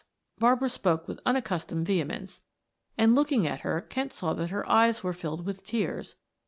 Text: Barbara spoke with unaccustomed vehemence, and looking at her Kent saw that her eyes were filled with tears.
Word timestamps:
Barbara 0.39 0.69
spoke 0.69 1.07
with 1.07 1.21
unaccustomed 1.27 1.85
vehemence, 1.85 2.41
and 2.97 3.13
looking 3.13 3.45
at 3.45 3.59
her 3.59 3.81
Kent 3.81 4.13
saw 4.13 4.33
that 4.33 4.49
her 4.49 4.67
eyes 4.67 5.03
were 5.03 5.13
filled 5.13 5.45
with 5.45 5.63
tears. 5.63 6.15